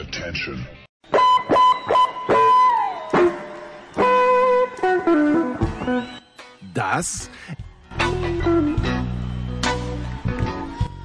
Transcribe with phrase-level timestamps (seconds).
[0.00, 0.64] Attention.
[6.72, 7.28] Das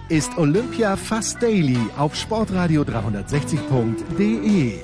[0.10, 4.80] ist Olympia Fast Daily auf sportradio360.de.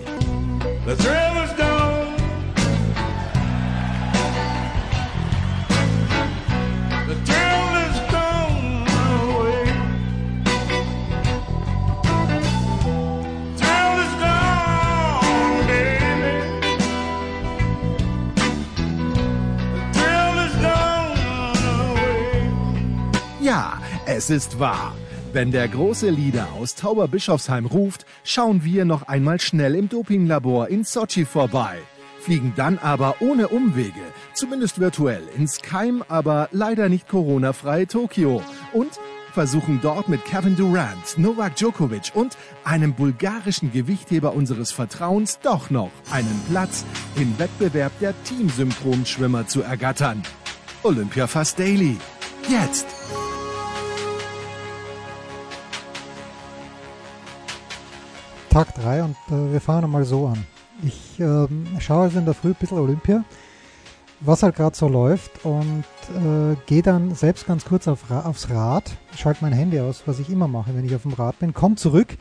[24.19, 24.93] es ist wahr.
[25.32, 30.83] Wenn der große Leader aus Tauberbischofsheim ruft, schauen wir noch einmal schnell im Dopinglabor in
[30.83, 31.78] Sochi vorbei.
[32.19, 38.42] Fliegen dann aber ohne Umwege, zumindest virtuell, ins Keim, aber leider nicht Corona-freie Tokio.
[38.73, 39.00] Und
[39.31, 45.92] versuchen dort mit Kevin Durant, Novak Djokovic und einem bulgarischen Gewichtheber unseres Vertrauens doch noch
[46.11, 46.83] einen Platz
[47.16, 50.23] im Wettbewerb der Teamsynchronschwimmer zu ergattern.
[50.83, 51.95] Olympia Fast Daily.
[52.50, 52.86] Jetzt.
[58.60, 60.46] Tag 3 und äh, wir fangen mal so an.
[60.84, 63.24] Ich ähm, schaue also in der Früh ein bisschen Olympia,
[64.20, 68.92] was halt gerade so läuft und äh, gehe dann selbst ganz kurz auf, aufs Rad,
[69.16, 71.78] schalte mein Handy aus, was ich immer mache, wenn ich auf dem Rad bin, komm
[71.78, 72.18] zurück,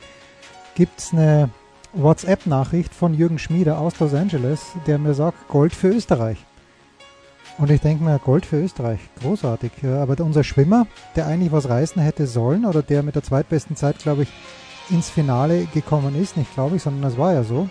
[0.77, 1.51] gibt's eine
[1.93, 6.39] WhatsApp-Nachricht von Jürgen Schmieder aus Los Angeles, der mir sagt, Gold für Österreich.
[7.59, 9.73] Und ich denke mir, Gold für Österreich, großartig.
[9.85, 10.87] Aber unser Schwimmer,
[11.17, 14.29] der eigentlich was reißen hätte sollen, oder der mit der zweitbesten Zeit, glaube ich,
[14.91, 17.69] ins Finale gekommen ist, nicht glaube ich, sondern das war ja so,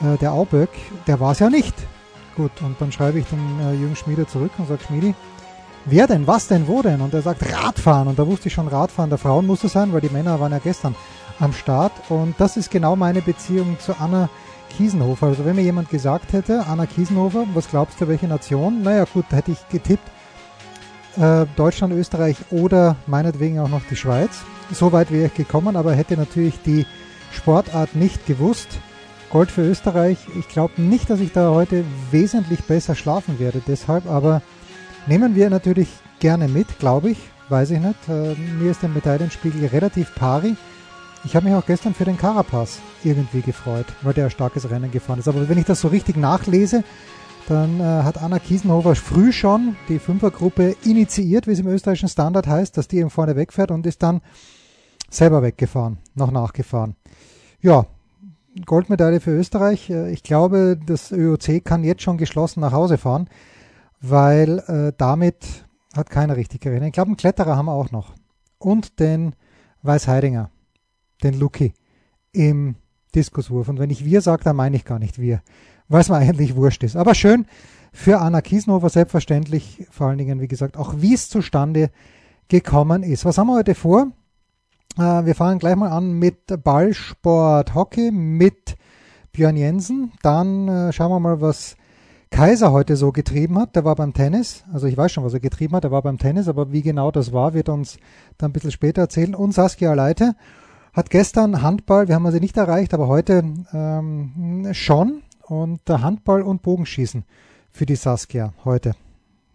[0.00, 0.70] äh, der Auböck,
[1.06, 1.74] der war es ja nicht.
[2.36, 5.14] Gut, und dann schreibe ich den äh, Jürgen Schmieder zurück und sage, Schmiedi,
[5.84, 7.00] wer denn, was denn, wo denn?
[7.00, 8.08] Und er sagt, Radfahren.
[8.08, 10.58] Und da wusste ich schon, Radfahren der Frauen musste sein, weil die Männer waren ja
[10.58, 10.94] gestern
[11.40, 11.92] am Start.
[12.08, 14.30] Und das ist genau meine Beziehung zu Anna
[14.76, 15.26] Kiesenhofer.
[15.26, 18.82] Also wenn mir jemand gesagt hätte, Anna Kiesenhofer, was glaubst du, welche Nation?
[18.82, 20.10] Naja gut, hätte ich getippt,
[21.18, 24.30] äh, Deutschland, Österreich oder meinetwegen auch noch die Schweiz.
[24.70, 26.86] So weit wäre ich gekommen, aber hätte natürlich die
[27.32, 28.68] Sportart nicht gewusst.
[29.30, 30.18] Gold für Österreich.
[30.38, 33.62] Ich glaube nicht, dass ich da heute wesentlich besser schlafen werde.
[33.66, 34.42] Deshalb aber
[35.06, 35.88] nehmen wir natürlich
[36.20, 37.18] gerne mit, glaube ich.
[37.48, 38.08] Weiß ich nicht.
[38.08, 40.56] Äh, mir ist der Medaillenspiegel relativ pari.
[41.24, 44.90] Ich habe mich auch gestern für den Carapaz irgendwie gefreut, weil der ein starkes Rennen
[44.90, 45.28] gefahren ist.
[45.28, 46.84] Aber wenn ich das so richtig nachlese,
[47.48, 52.46] dann äh, hat Anna Kiesenhofer früh schon die Fünfergruppe initiiert, wie es im österreichischen Standard
[52.46, 54.20] heißt, dass die eben vorne wegfährt und ist dann
[55.10, 56.96] selber weggefahren, noch nachgefahren.
[57.60, 57.86] Ja,
[58.66, 59.90] Goldmedaille für Österreich.
[59.90, 63.28] Äh, Ich glaube, das ÖOC kann jetzt schon geschlossen nach Hause fahren,
[64.00, 65.64] weil äh, damit
[65.94, 66.88] hat keiner richtig gerechnet.
[66.88, 68.14] Ich glaube, einen Kletterer haben wir auch noch.
[68.58, 69.34] Und den
[69.82, 70.50] Weißheidinger,
[71.22, 71.74] den Lucky
[72.32, 72.76] im
[73.14, 73.68] Diskuswurf.
[73.68, 75.42] Und wenn ich wir sage, dann meine ich gar nicht wir,
[76.00, 76.96] es mir eigentlich wurscht ist.
[76.96, 77.46] Aber schön
[77.92, 81.90] für Anna Kiesnover selbstverständlich, vor allen Dingen, wie gesagt, auch wie es zustande
[82.48, 83.24] gekommen ist.
[83.24, 84.08] Was haben wir heute vor?
[84.98, 88.76] Äh, wir fangen gleich mal an mit Ballsport Hockey mit
[89.32, 90.12] Björn Jensen.
[90.22, 91.76] Dann äh, schauen wir mal, was
[92.30, 93.76] Kaiser heute so getrieben hat.
[93.76, 94.64] Der war beim Tennis.
[94.72, 95.84] Also ich weiß schon, was er getrieben hat.
[95.84, 97.98] Er war beim Tennis, aber wie genau das war, wird uns
[98.38, 99.34] dann ein bisschen später erzählen.
[99.34, 100.34] Und Saskia Leite
[100.92, 105.22] hat gestern Handball, wir haben sie nicht erreicht, aber heute ähm, schon.
[105.46, 107.24] Und Handball und Bogenschießen
[107.70, 108.94] für die Saskia heute.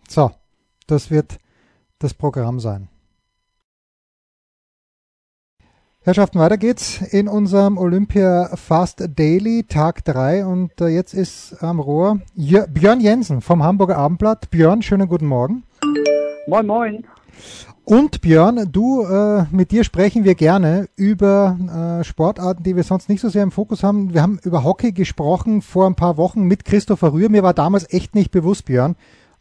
[0.07, 0.31] So,
[0.87, 1.37] das wird
[1.99, 2.89] das Programm sein.
[6.07, 10.45] Herrschaften, weiter geht's in unserem Olympia Fast Daily, Tag 3.
[10.45, 14.49] Und äh, jetzt ist am Rohr Jö Björn Jensen vom Hamburger Abendblatt.
[14.49, 15.63] Björn, schönen guten Morgen.
[16.47, 17.05] Moin, moin.
[17.83, 23.07] Und Björn, du, äh, mit dir sprechen wir gerne über äh, Sportarten, die wir sonst
[23.07, 24.13] nicht so sehr im Fokus haben.
[24.13, 27.29] Wir haben über Hockey gesprochen vor ein paar Wochen mit Christopher Rühr.
[27.29, 28.97] Mir war damals echt nicht bewusst, Björn,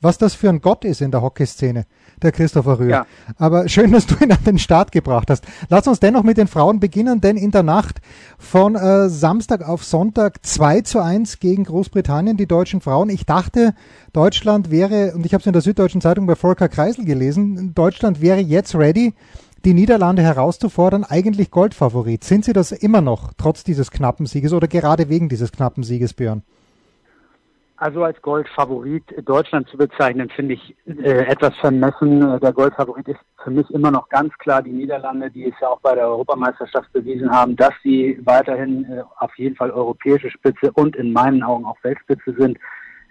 [0.07, 1.85] was das für ein Gott ist in der Hockeyszene,
[2.23, 2.91] der Christopher Rühr.
[2.91, 3.07] Ja.
[3.39, 5.45] Aber schön, dass du ihn an den Start gebracht hast.
[5.69, 8.01] Lass uns dennoch mit den Frauen beginnen, denn in der Nacht
[8.39, 13.11] von äh, Samstag auf Sonntag 2 zu 1 gegen Großbritannien, die deutschen Frauen.
[13.11, 13.75] Ich dachte,
[14.13, 18.21] Deutschland wäre, und ich habe es in der Süddeutschen Zeitung bei Volker Kreisel gelesen, Deutschland
[18.21, 19.13] wäre jetzt ready,
[19.65, 22.23] die Niederlande herauszufordern, eigentlich Goldfavorit.
[22.23, 26.15] Sind sie das immer noch, trotz dieses knappen Sieges oder gerade wegen dieses knappen Sieges,
[26.15, 26.45] Björn?
[27.79, 32.41] Also als Goldfavorit Deutschland zu bezeichnen, finde ich äh, etwas vermessen.
[32.41, 35.81] Der Goldfavorit ist für mich immer noch ganz klar die Niederlande, die es ja auch
[35.81, 40.97] bei der Europameisterschaft bewiesen haben, dass sie weiterhin äh, auf jeden Fall europäische Spitze und
[40.97, 42.59] in meinen Augen auch Weltspitze sind.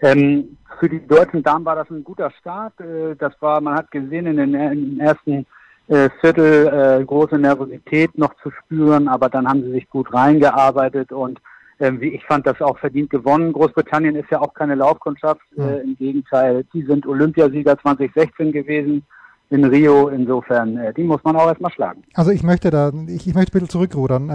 [0.02, 2.74] Ähm, für die deutschen Damen war das ein guter Start.
[2.82, 5.46] Äh, das war, man hat gesehen in den, in den ersten
[5.88, 6.68] äh, Viertel
[7.02, 11.40] äh, große Nervosität noch zu spüren, aber dann haben sie sich gut reingearbeitet und
[11.80, 13.54] ähm, wie ich fand das auch verdient gewonnen.
[13.54, 19.04] Großbritannien ist ja auch keine Laufkundschaft, äh, im Gegenteil, die sind Olympiasieger 2016 gewesen
[19.52, 22.02] in Rio, insofern, äh, die muss man auch erstmal schlagen.
[22.16, 24.30] Also ich möchte da, ich, ich möchte ein bisschen zurückrudern.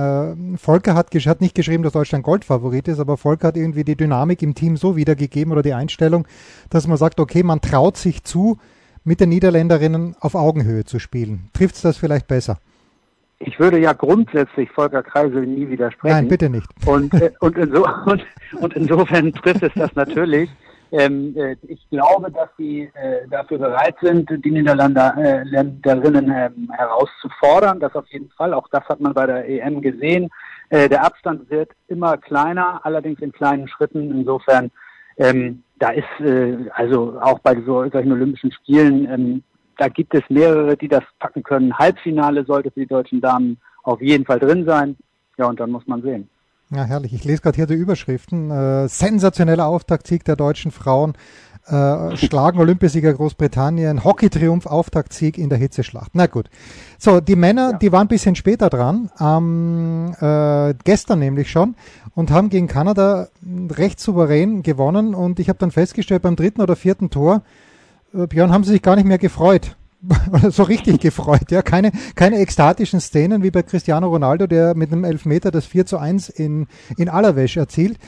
[0.55, 3.83] Äh, Volker hat, gesch- hat nicht geschrieben, dass Deutschland Goldfavorit ist, aber Volker hat irgendwie
[3.83, 6.29] die Dynamik im Team so wiedergegeben oder die Einstellung,
[6.71, 8.59] dass man sagt, okay, man traut sich zu,
[9.03, 11.49] mit den Niederländerinnen auf Augenhöhe zu spielen.
[11.55, 12.59] Trifft es das vielleicht besser?
[13.43, 16.15] Ich würde ja grundsätzlich Volker Kreisel nie widersprechen.
[16.15, 16.67] Nein, bitte nicht.
[16.87, 18.23] Und, äh, und, inso, und,
[18.61, 20.51] und insofern trifft es das natürlich.
[20.93, 27.81] Ähm, äh, ich glaube, dass sie äh, dafür bereit sind, die Niederländer äh, ähm, herauszufordern.
[27.81, 28.53] Das auf jeden Fall.
[28.53, 30.29] Auch das hat man bei der EM gesehen.
[30.69, 34.11] Äh, der Abstand wird immer kleiner, allerdings in kleinen Schritten.
[34.11, 34.71] Insofern,
[35.17, 39.43] ähm, da ist äh, also auch bei so, solchen Olympischen Spielen, ähm,
[39.81, 41.77] da gibt es mehrere, die das packen können.
[41.77, 44.95] Halbfinale sollte für die deutschen Damen auf jeden Fall drin sein.
[45.39, 46.29] Ja, und dann muss man sehen.
[46.69, 47.15] Ja, herrlich.
[47.15, 48.51] Ich lese gerade hier die Überschriften.
[48.51, 51.15] Äh, sensationeller Auftaktsieg der deutschen Frauen.
[51.67, 54.05] Äh, schlagen Olympiasieger Großbritannien.
[54.05, 56.11] Hockeytriumph, Auftaktsieg in der Hitzeschlacht.
[56.13, 56.51] Na gut.
[56.99, 61.75] So, die Männer, die waren ein bisschen später dran, ähm, äh, gestern nämlich schon,
[62.15, 63.29] und haben gegen Kanada
[63.71, 65.15] recht souverän gewonnen.
[65.15, 67.43] Und ich habe dann festgestellt, beim dritten oder vierten Tor,
[68.13, 69.77] Björn, haben sie sich gar nicht mehr gefreut.
[70.33, 71.61] Oder so richtig gefreut, ja.
[71.63, 75.99] Keine, keine ekstatischen Szenen wie bei Cristiano Ronaldo, der mit einem Elfmeter das 4 zu
[75.99, 77.99] 1 in, in Allerwäsche erzielt.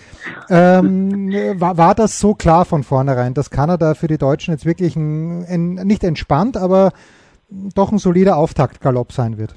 [0.49, 4.97] Ähm, war, war das so klar von vornherein, dass Kanada für die Deutschen jetzt wirklich
[4.97, 6.93] ein, ein nicht entspannt, aber
[7.51, 9.55] doch ein solider Auftaktgalopp sein wird?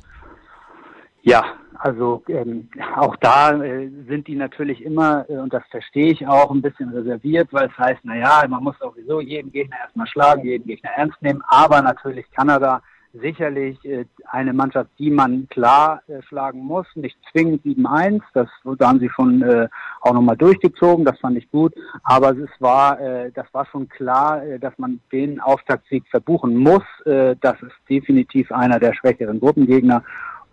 [1.22, 1.46] Ja,
[1.80, 6.52] also ähm, auch da äh, sind die natürlich immer, äh, und das verstehe ich auch,
[6.52, 10.46] ein bisschen reserviert, weil es heißt, na ja, man muss sowieso jeden Gegner erstmal schlagen,
[10.46, 12.82] jeden Gegner ernst nehmen, aber natürlich Kanada
[13.22, 18.88] sicherlich äh, eine Mannschaft, die man klar äh, schlagen muss, nicht zwingend 7-1, das da
[18.88, 19.68] haben sie schon äh,
[20.02, 21.74] auch nochmal durchgezogen, das fand ich gut,
[22.04, 26.84] aber es war, äh, das war schon klar, äh, dass man den Auftaktsieg verbuchen muss,
[27.06, 30.04] äh, das ist definitiv einer der schwächeren Gruppengegner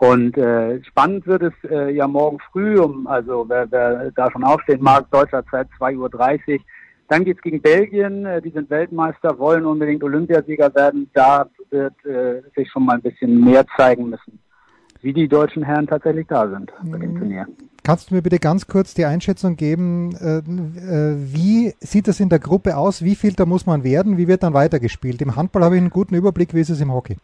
[0.03, 4.43] und äh, spannend wird es äh, ja morgen früh, um also wer, wer da schon
[4.43, 5.97] aufstehen mag, deutscher Zeit 2.30
[6.59, 6.61] Uhr.
[7.09, 11.09] Dann geht's gegen Belgien, äh, die sind Weltmeister, wollen unbedingt Olympiasieger werden.
[11.15, 14.41] Da wird äh, sich schon mal ein bisschen mehr zeigen müssen,
[15.03, 17.47] wie die deutschen Herren tatsächlich da sind bei dem Turnier.
[17.85, 22.29] Kannst du mir bitte ganz kurz die Einschätzung geben, äh, äh, wie sieht das in
[22.29, 23.05] der Gruppe aus?
[23.05, 24.17] Wie viel da muss man werden?
[24.17, 25.23] Wie wird dann weitergespielt?
[25.23, 27.19] Im Handball habe ich einen guten Überblick, wie ist es im Hockey?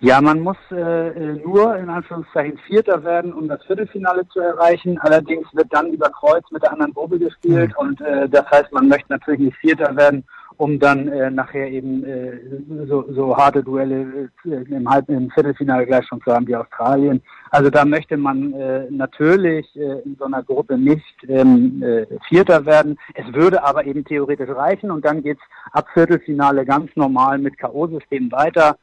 [0.00, 4.96] Ja, man muss äh, äh, nur in Anführungszeichen Vierter werden, um das Viertelfinale zu erreichen.
[4.98, 8.86] Allerdings wird dann über Kreuz mit der anderen Gruppe gespielt und äh, das heißt, man
[8.86, 10.22] möchte natürlich nicht Vierter werden,
[10.56, 12.38] um dann äh, nachher eben äh,
[12.86, 17.20] so, so harte Duelle äh, im, Halb im Viertelfinale gleich schon zu haben wie Australien.
[17.50, 22.64] Also da möchte man äh, natürlich äh, in so einer Gruppe nicht ähm, äh, Vierter
[22.66, 22.98] werden.
[23.14, 25.42] Es würde aber eben theoretisch reichen und dann geht's
[25.72, 28.76] ab Viertelfinale ganz normal mit K.O.-System weiter.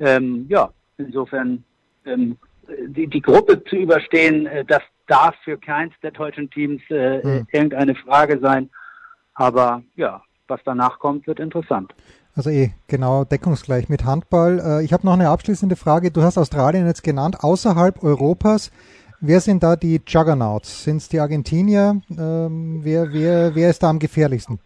[0.00, 1.64] Ähm, ja, insofern
[2.04, 2.36] ähm,
[2.86, 7.46] die, die Gruppe zu überstehen, äh, das darf für keins der deutschen Teams äh, Hm.
[7.52, 8.70] irgendeine Frage sein.
[9.34, 11.94] Aber ja, was danach kommt, wird interessant.
[12.34, 14.60] Also eh genau deckungsgleich mit Handball.
[14.64, 16.10] Äh, ich habe noch eine abschließende Frage.
[16.10, 17.38] Du hast Australien jetzt genannt.
[17.40, 18.70] Außerhalb Europas,
[19.20, 20.84] wer sind da die Juggernauts?
[20.84, 22.00] Sind es die Argentinier?
[22.16, 24.60] Ähm, wer, wer, wer ist da am gefährlichsten?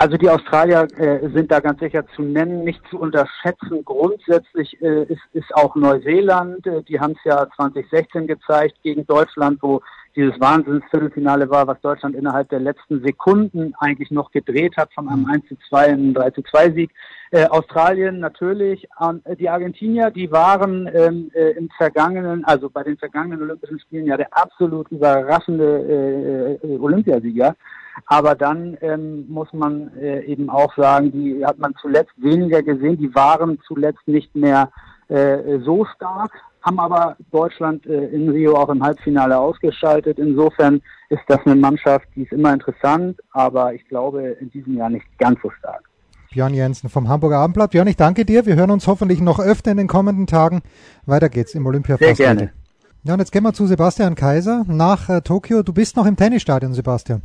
[0.00, 3.84] Also die Australier äh, sind da ganz sicher zu nennen, nicht zu unterschätzen.
[3.84, 9.58] Grundsätzlich äh, ist, ist auch Neuseeland, äh, die haben es ja 2016 gezeigt gegen Deutschland,
[9.60, 9.82] wo
[10.14, 15.26] dieses Wahnsinnsviertelfinale war, was Deutschland innerhalb der letzten Sekunden eigentlich noch gedreht hat von einem
[15.26, 16.90] 1 zu 2 in einen 3 zu 2 Sieg.
[17.32, 22.96] Äh, Australien natürlich, äh, die Argentinier, die waren ähm, äh, im vergangenen, also bei den
[22.98, 27.56] vergangenen Olympischen Spielen ja der absolut überraschende äh, äh, Olympiasieger.
[28.06, 32.96] Aber dann ähm, muss man äh, eben auch sagen, die hat man zuletzt weniger gesehen.
[32.96, 34.70] Die waren zuletzt nicht mehr
[35.08, 40.18] äh, so stark, haben aber Deutschland äh, in Rio auch im Halbfinale ausgeschaltet.
[40.18, 44.90] Insofern ist das eine Mannschaft, die ist immer interessant, aber ich glaube in diesem Jahr
[44.90, 45.82] nicht ganz so stark.
[46.30, 47.70] Björn Jensen vom Hamburger Abendblatt.
[47.70, 48.44] Björn, ich danke dir.
[48.44, 50.60] Wir hören uns hoffentlich noch öfter in den kommenden Tagen.
[51.06, 52.52] Weiter geht's im Olympia Sehr gerne.
[53.04, 55.62] Ja, und jetzt gehen wir zu Sebastian Kaiser nach äh, Tokio.
[55.62, 57.22] Du bist noch im Tennisstadion, Sebastian.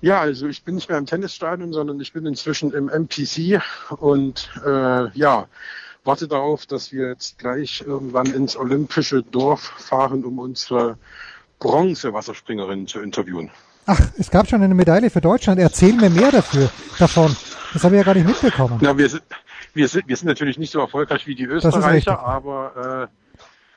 [0.00, 3.62] Ja, also ich bin nicht mehr im Tennisstadion, sondern ich bin inzwischen im MPC
[3.98, 5.46] und äh, ja,
[6.04, 10.98] warte darauf, dass wir jetzt gleich irgendwann ins olympische Dorf fahren, um unsere
[11.58, 13.50] Bronze-Wasserspringerin zu interviewen.
[13.86, 15.60] Ach, es gab schon eine Medaille für Deutschland.
[15.60, 17.34] Erzähl mir mehr dafür, davon.
[17.72, 18.78] Das habe ich ja gar nicht mitbekommen.
[18.82, 19.22] Ja, wir sind,
[19.74, 23.25] wir sind, wir sind natürlich nicht so erfolgreich wie die Österreicher, aber, äh,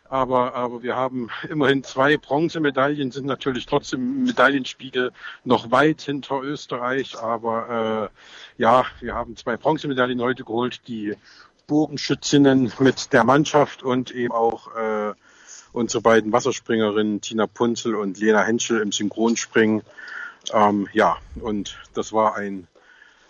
[0.09, 5.11] aber, aber wir haben immerhin zwei Bronzemedaillen, sind natürlich trotzdem Medaillenspiegel
[5.43, 8.09] noch weit hinter Österreich, aber
[8.57, 11.15] äh, ja, wir haben zwei Bronzemedaillen heute geholt, die
[11.67, 15.13] Bogenschützinnen mit der Mannschaft und eben auch äh,
[15.71, 19.83] unsere beiden Wasserspringerinnen Tina Punzel und Lena Henschel im Synchronspringen.
[20.51, 22.67] Ähm, ja, und das war ein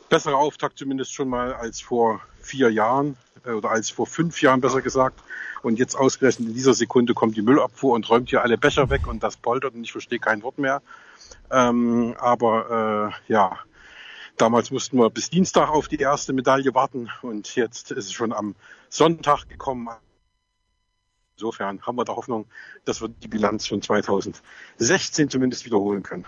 [0.07, 4.61] besserer Auftakt zumindest schon mal als vor vier Jahren äh, oder als vor fünf Jahren
[4.61, 5.19] besser gesagt.
[5.61, 9.07] Und jetzt ausgerechnet in dieser Sekunde kommt die Müllabfuhr und räumt hier alle Becher weg
[9.07, 10.81] und das poltert und ich verstehe kein Wort mehr.
[11.51, 13.57] Ähm, aber äh, ja,
[14.37, 18.33] damals mussten wir bis Dienstag auf die erste Medaille warten und jetzt ist es schon
[18.33, 18.55] am
[18.89, 19.89] Sonntag gekommen.
[21.35, 22.45] Insofern haben wir da Hoffnung,
[22.85, 26.25] dass wir die Bilanz von 2016 zumindest wiederholen können.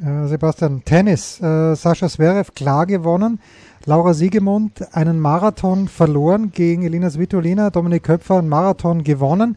[0.00, 1.40] Äh, Sebastian, Tennis.
[1.40, 3.40] Äh, Sascha Zverev klar gewonnen.
[3.88, 7.70] Laura Siegemund einen Marathon verloren gegen Elina Svitolina.
[7.70, 9.56] Dominik Köpfer einen Marathon gewonnen.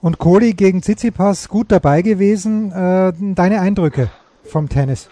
[0.00, 2.70] Und Kohli gegen Tsitsipas gut dabei gewesen.
[2.70, 4.08] Äh, deine Eindrücke
[4.44, 5.08] vom Tennis?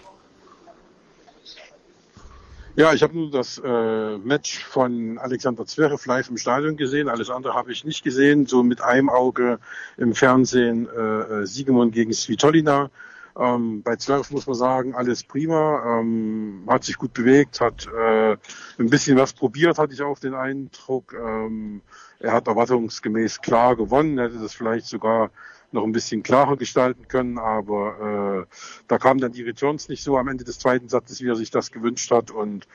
[2.77, 7.09] Ja, ich habe nur das äh, Match von Alexander Zverev live im Stadion gesehen.
[7.09, 8.45] Alles andere habe ich nicht gesehen.
[8.45, 9.59] So mit einem Auge
[9.97, 12.89] im Fernsehen äh, äh Siegemund gegen Svitolina.
[13.37, 15.99] Ähm, bei Zverev muss man sagen, alles prima.
[15.99, 18.37] Ähm, hat sich gut bewegt, hat äh,
[18.77, 21.13] ein bisschen was probiert, hatte ich auch den Eindruck.
[21.13, 21.81] Ähm,
[22.19, 25.31] er hat erwartungsgemäß klar gewonnen, hätte das vielleicht sogar
[25.71, 28.55] noch ein bisschen klarer gestalten können, aber äh,
[28.87, 31.51] da kamen dann die Returns nicht so am Ende des zweiten Satzes, wie er sich
[31.51, 32.31] das gewünscht hat.
[32.31, 32.67] Und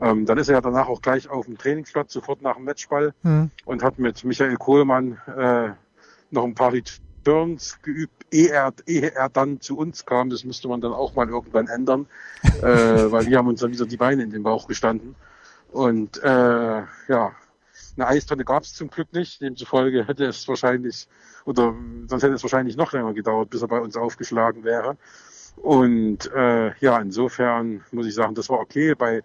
[0.00, 3.14] ähm, dann ist er ja danach auch gleich auf dem Trainingsplatz, sofort nach dem Matchball
[3.24, 3.50] Mhm.
[3.64, 5.70] und hat mit Michael Kohlmann äh,
[6.30, 6.72] noch ein paar
[7.24, 10.30] Returns geübt, ehe er, ehe er dann zu uns kam.
[10.30, 12.06] Das müsste man dann auch mal irgendwann ändern,
[12.62, 15.14] äh, weil wir haben uns dann wieder die Beine in den Bauch gestanden.
[15.72, 17.32] Und äh, ja,
[17.96, 19.40] eine Eistonne gab es zum Glück nicht.
[19.40, 21.08] Demzufolge hätte es wahrscheinlich,
[21.44, 21.74] oder
[22.06, 24.96] sonst hätte es wahrscheinlich noch länger gedauert, bis er bei uns aufgeschlagen wäre.
[25.56, 28.94] Und äh, ja, insofern muss ich sagen, das war okay.
[28.94, 29.22] Bei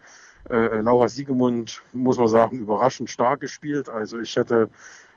[0.50, 3.90] äh, Laura Siegemund muss man sagen, überraschend stark gespielt.
[3.90, 4.70] Also ich hätte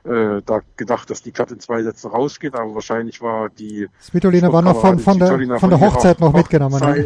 [0.05, 4.51] äh, da gedacht, dass die Cut in zwei Sätzen rausgeht, aber wahrscheinlich war die Svitolina
[4.51, 6.79] war noch von, von, der, Svitolina von der Hochzeit noch mitgenommen.
[6.79, 7.05] ne?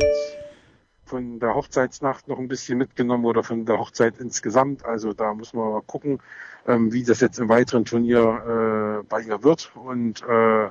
[1.05, 4.83] Von der Hochzeitsnacht noch ein bisschen mitgenommen oder von der Hochzeit insgesamt.
[4.83, 6.19] Also da muss man mal gucken,
[6.67, 9.71] ähm, wie das jetzt im weiteren Turnier äh, bei ihr wird.
[9.75, 10.69] Und äh,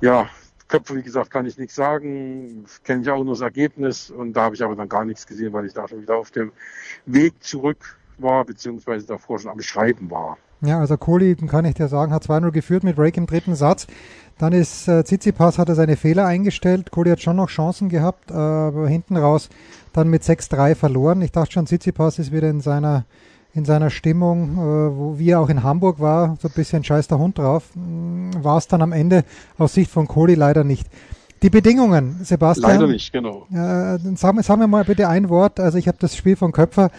[0.00, 0.28] ja,
[0.66, 2.64] Köpfe, wie gesagt, kann ich nichts sagen.
[2.82, 4.10] Kenne ich auch nur das Ergebnis.
[4.10, 6.32] Und da habe ich aber dann gar nichts gesehen, weil ich da schon wieder auf
[6.32, 6.52] dem
[7.06, 10.36] Weg zurück war, beziehungsweise davor schon am Schreiben war.
[10.62, 13.86] Ja, also Kohli, kann ich dir sagen, hat 2-0 geführt mit Rake im dritten Satz.
[14.38, 16.90] Dann ist äh, Tsitsipas hat er seine Fehler eingestellt.
[16.90, 19.48] Kohli hat schon noch Chancen gehabt, äh, aber hinten raus
[19.92, 21.22] dann mit 6-3 verloren.
[21.22, 23.04] Ich dachte schon, Tsitsipas ist wieder in seiner
[23.52, 27.08] in seiner Stimmung, äh, wo wie er auch in Hamburg war, so ein bisschen scheiß
[27.08, 27.70] der Hund drauf.
[27.74, 29.24] Mm, War es dann am Ende
[29.58, 30.86] aus Sicht von Kohli leider nicht.
[31.42, 32.72] Die Bedingungen, Sebastian.
[32.72, 33.46] Leider nicht, genau.
[33.50, 35.58] Äh, sagen, sagen wir mal bitte ein Wort.
[35.58, 36.90] Also ich habe das Spiel von Köpfer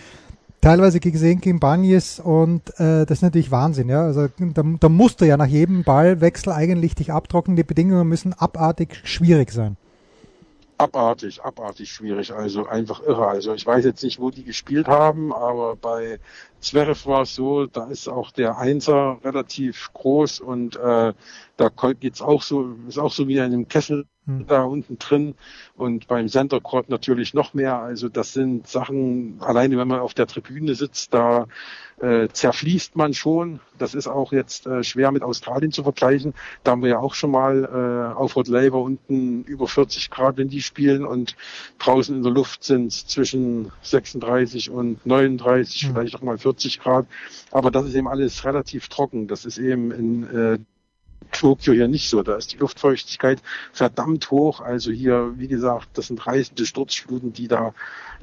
[0.62, 3.89] teilweise gesehen gegen Banjes und äh, das ist natürlich Wahnsinn.
[3.89, 4.03] Ja?
[4.03, 7.58] Also da, da musst du ja nach jedem Ballwechsel eigentlich dich abtrocknen.
[7.58, 9.77] Die Bedingungen müssen abartig schwierig sein.
[10.82, 13.27] abartig, abartig schwierig, also einfach irre.
[13.27, 16.20] Also ich weiß jetzt nicht, wo die gespielt haben, aber bei
[16.60, 21.13] Zverev war es so, da ist auch der Einser relativ groß und äh,
[21.58, 24.46] da geht's auch so, ist auch so wie in einem Kessel Hm.
[24.46, 25.34] da unten drin
[25.75, 27.80] und beim Center Court natürlich noch mehr.
[27.80, 31.48] Also das sind Sachen, alleine wenn man auf der Tribüne sitzt, da
[32.00, 33.62] äh, zerfließt man schon.
[33.80, 36.36] Das ist auch jetzt äh, schwer mit Australien zu vergleichen.
[36.63, 37.63] Da haben wir ja auch schon mal
[38.13, 41.36] äh, auf Rod Laver unten über 40 Grad, wenn die spielen und
[41.80, 45.94] draußen in der Luft sind es zwischen 36 und 39, Mhm.
[45.94, 47.08] vielleicht auch mal 40 Grad.
[47.50, 49.28] Aber das ist eben alles relativ trocken.
[49.28, 50.60] Das ist eben in äh,
[51.32, 52.24] Tokio hier nicht so.
[52.24, 54.60] Da ist die Luftfeuchtigkeit verdammt hoch.
[54.62, 57.74] Also hier, wie gesagt, das sind reißende Sturzfluten, die da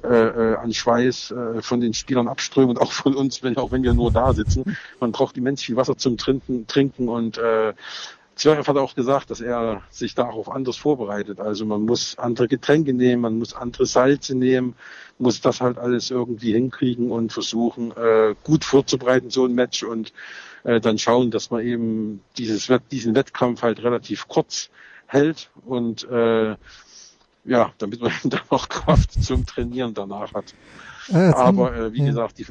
[0.05, 3.73] äh, äh, an Schweiß äh, von den Spielern abströmen und auch von uns, wenn, auch
[3.73, 4.77] wenn wir nur da sitzen.
[5.01, 7.75] Man braucht immens viel Wasser zum Trinken, trinken und äh,
[8.39, 11.41] Zverev hat auch gesagt, dass er sich darauf anders vorbereitet.
[11.41, 14.77] Also man muss andere Getränke nehmen, man muss andere Salze nehmen,
[15.19, 20.13] muss das halt alles irgendwie hinkriegen und versuchen, äh, gut vorzubereiten, so ein Match und
[20.63, 24.71] äh, dann schauen, dass man eben dieses diesen Wettkampf halt relativ kurz
[25.07, 26.55] hält und äh,
[27.45, 30.55] ja, damit man dann auch Kraft zum Trainieren danach hat.
[31.09, 32.07] Jetzt Aber äh, wie ja.
[32.07, 32.47] gesagt, die,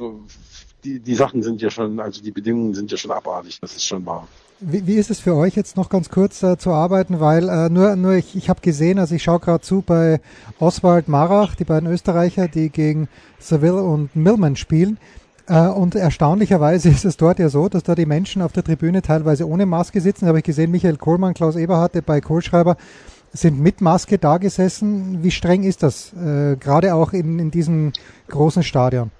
[0.84, 3.84] die, die Sachen sind ja schon, also die Bedingungen sind ja schon abartig, das ist
[3.84, 4.28] schon wahr.
[4.60, 7.20] Wie, wie ist es für euch jetzt noch ganz kurz äh, zu arbeiten?
[7.20, 10.20] Weil äh, nur, nur ich, ich habe gesehen, also ich schaue gerade zu bei
[10.58, 13.08] Oswald Marach, die beiden Österreicher, die gegen
[13.38, 14.98] Seville und Millman spielen.
[15.46, 19.00] Äh, und erstaunlicherweise ist es dort ja so, dass da die Menschen auf der Tribüne
[19.02, 20.24] teilweise ohne Maske sitzen.
[20.24, 22.76] Da habe ich gesehen, Michael Kohlmann, Klaus Eberhardt bei Kohlschreiber
[23.32, 25.22] sind mit Maske da gesessen.
[25.22, 27.92] Wie streng ist das, äh, gerade auch in, in diesem
[28.28, 29.12] großen Stadion?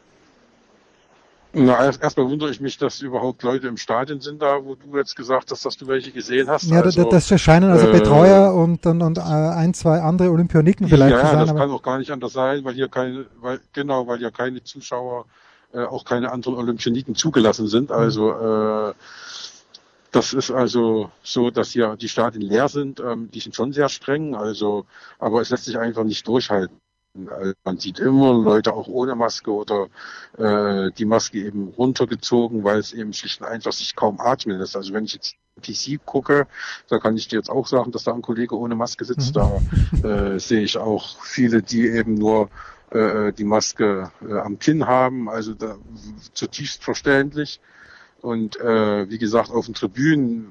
[1.58, 4.96] Na, erst- erstmal wundere ich mich, dass überhaupt Leute im Stadion sind da, wo du
[4.96, 6.70] jetzt gesagt hast, dass du welche gesehen hast.
[6.70, 10.30] Ja, also, das, das scheinen also äh, Betreuer und, und, und äh, ein, zwei andere
[10.30, 11.46] Olympioniken vielleicht ja, sein.
[11.46, 14.62] das kann auch gar nicht anders sein, weil hier keine, weil, genau, weil hier keine
[14.62, 15.26] Zuschauer,
[15.72, 17.90] äh, auch keine anderen Olympioniken zugelassen sind.
[17.90, 18.94] Also äh,
[20.12, 23.00] das ist also so, dass hier die Stadien leer sind.
[23.00, 24.86] Ähm, die sind schon sehr streng, also,
[25.18, 26.80] aber es lässt sich einfach nicht durchhalten.
[27.28, 29.88] Also Man sieht immer Leute auch ohne Maske oder
[30.36, 34.76] äh, die Maske eben runtergezogen, weil es eben schlicht und einfach sich kaum atmen lässt.
[34.76, 36.46] Also wenn ich jetzt PC gucke,
[36.88, 39.36] da kann ich dir jetzt auch sagen, dass da ein Kollege ohne Maske sitzt.
[39.36, 39.60] Da
[40.04, 42.50] äh, sehe ich auch viele, die eben nur
[42.90, 45.76] äh, die Maske äh, am Kinn haben, also da,
[46.32, 47.60] zutiefst verständlich.
[48.20, 50.48] Und äh, wie gesagt, auf den Tribünen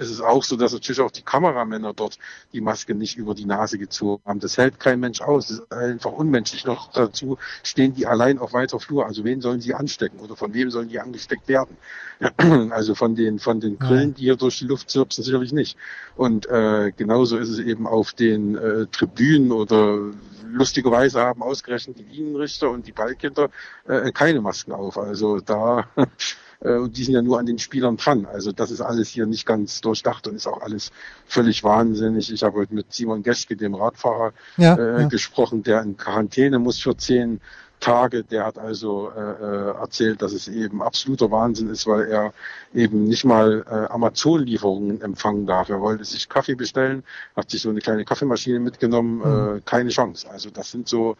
[0.00, 2.18] ist es auch so, dass natürlich auch die Kameramänner dort
[2.52, 4.40] die Maske nicht über die Nase gezogen haben.
[4.40, 5.48] Das hält kein Mensch aus.
[5.48, 6.64] Das ist einfach unmenschlich.
[6.64, 9.06] Noch dazu stehen die allein auf weiter Flur.
[9.06, 11.76] Also wen sollen sie anstecken oder von wem sollen die angesteckt werden?
[12.70, 15.76] Also von den von den Grillen, die hier durch die Luft zirpsen, sicherlich nicht.
[16.16, 20.10] Und äh, genauso ist es eben auf den äh, Tribünen oder
[20.52, 23.50] lustigerweise haben ausgerechnet die Linienrichter und die Ballkinder
[23.86, 24.98] äh, keine Masken auf.
[24.98, 25.88] Also da
[26.60, 28.26] äh, und die sind ja nur an den Spielern dran.
[28.26, 30.90] Also das ist alles hier nicht ganz durchdacht und ist auch alles
[31.26, 32.32] völlig wahnsinnig.
[32.32, 35.08] Ich habe heute mit Simon Geschke, dem Radfahrer, Ja, äh, ja.
[35.08, 37.40] gesprochen, der in Quarantäne muss für zehn
[37.80, 38.24] Tage.
[38.24, 42.32] Der hat also äh, äh, erzählt, dass es eben absoluter Wahnsinn ist, weil er
[42.74, 45.70] eben nicht mal äh, Amazon-Lieferungen empfangen darf.
[45.70, 47.02] Er wollte sich Kaffee bestellen,
[47.34, 49.22] hat sich so eine kleine Kaffeemaschine mitgenommen,
[49.56, 50.28] äh, keine Chance.
[50.30, 51.16] Also das sind so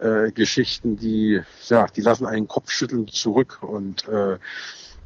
[0.00, 4.38] äh, Geschichten, die ja, die lassen einen Kopfschütteln zurück und äh,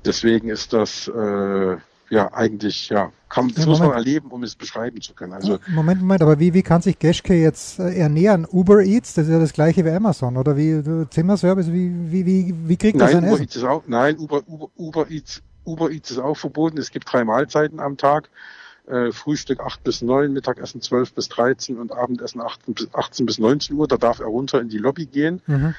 [0.05, 1.77] deswegen ist das äh,
[2.11, 4.07] ja eigentlich ja kann, das Ja, muss man Moment.
[4.07, 5.33] erleben, um es beschreiben zu können.
[5.33, 8.47] Also Moment, Moment, aber wie, wie kann sich Geschke jetzt äh, ernähren?
[8.51, 12.55] Uber Eats, das ist ja das gleiche wie Amazon, oder wie Zimmerservice, wie, wie, wie,
[12.67, 13.43] wie kriegt er sein Nein, Uber Essen?
[13.45, 16.79] Eats ist auch, nein, Uber, Uber, Uber, Eats, Uber Eats ist auch verboten.
[16.79, 18.29] Es gibt drei Mahlzeiten am Tag.
[18.87, 23.39] Äh, Frühstück 8 bis 9, Mittagessen 12 bis 13 und Abendessen 18 bis, 18 bis
[23.39, 23.87] 19 Uhr.
[23.87, 25.75] Da darf er runter in die Lobby gehen Mhm.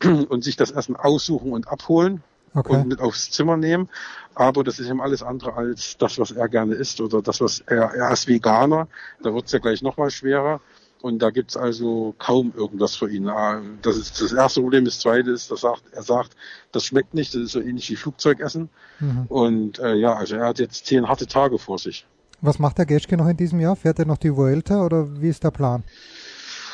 [0.28, 2.22] und sich das Essen aussuchen und abholen
[2.54, 2.72] Okay.
[2.72, 3.90] und mit aufs Zimmer nehmen.
[4.34, 7.60] Aber das ist ihm alles andere als das, was er gerne isst oder das, was
[7.66, 8.88] er, er ist Veganer.
[9.22, 10.60] Da wird's ja gleich nochmal schwerer.
[11.02, 13.28] Und da gibt's also kaum irgendwas für ihn.
[13.28, 14.86] Ah, Das ist das erste Problem.
[14.86, 16.34] Das zweite ist, dass sagt, er sagt,
[16.72, 18.70] das schmeckt nicht, das ist so ähnlich wie Flugzeugessen.
[19.00, 19.26] Mhm.
[19.28, 22.06] Und äh, ja, also er hat jetzt zehn harte Tage vor sich.
[22.40, 23.76] Was macht der Geschke noch in diesem Jahr?
[23.76, 25.84] Fährt er noch die Vuelta oder wie ist der Plan?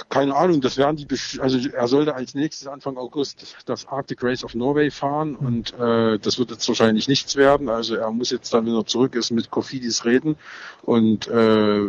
[0.09, 1.07] Keine Ahnung, das werden die,
[1.41, 6.19] also er sollte als nächstes Anfang August das Arctic Race of Norway fahren und äh,
[6.19, 7.69] das wird jetzt wahrscheinlich nichts werden.
[7.69, 10.37] Also er muss jetzt dann, wenn er zurück ist, mit Kofidis reden
[10.83, 11.81] und äh,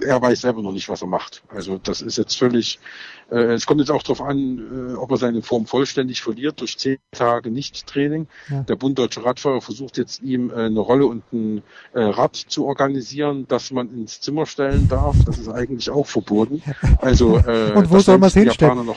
[0.00, 1.42] er weiß selber noch nicht, was er macht.
[1.48, 2.78] Also das ist jetzt völlig,
[3.30, 6.76] äh, es kommt jetzt auch darauf an, äh, ob er seine Form vollständig verliert durch
[6.78, 8.28] zehn Tage Nicht-Training.
[8.50, 8.62] Ja.
[8.62, 11.62] Der Bund Deutsche Radfahrer versucht jetzt ihm äh, eine Rolle und ein
[11.94, 15.16] äh, Rad zu organisieren, das man ins Zimmer stellen darf.
[15.24, 16.62] Das ist eigentlich auch verboten.
[16.98, 18.88] Also äh, Und wo soll sich die hinstellen?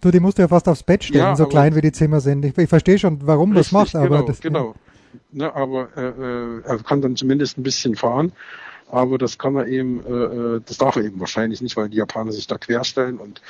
[0.00, 1.92] Du, die musst du ja fast aufs Bett stellen, Ja, so aber- klein wie die
[1.92, 2.44] Zimmer sind.
[2.44, 4.74] Ich, ich verstehe schon, warum das macht, aber genau, das, genau.
[5.32, 8.32] Ne, aber äh, äh, er kann dann zumindest ein bisschen fahren.
[8.90, 10.10] Aber das kann er eben, äh,
[10.56, 13.42] äh, das darf er eben wahrscheinlich nicht, weil die Japaner sich da querstellen und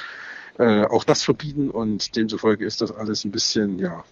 [0.59, 4.03] äh, auch das verbieten und demzufolge ist das alles ein bisschen, ja,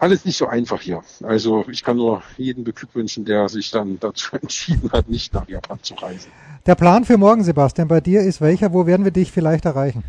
[0.00, 1.02] alles nicht so einfach hier.
[1.22, 5.78] Also ich kann nur jeden beglückwünschen, der sich dann dazu entschieden hat, nicht nach Japan
[5.82, 6.32] zu reisen.
[6.66, 8.72] Der Plan für morgen, Sebastian, bei dir ist welcher?
[8.72, 10.02] Wo werden wir dich vielleicht erreichen?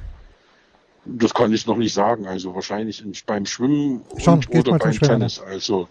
[1.05, 2.25] Das kann ich noch nicht sagen.
[2.25, 5.39] Also wahrscheinlich in, beim Schwimmen Schon, und, oder beim Tennis.
[5.39, 5.87] Also,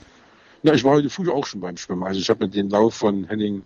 [0.63, 2.03] na, ich war heute früh auch schon beim Schwimmen.
[2.03, 3.63] Also ich habe mir den Lauf von Henning